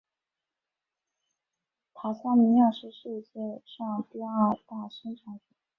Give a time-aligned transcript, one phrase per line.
[1.93, 5.41] 坦桑尼亚是世界上第二大生产国。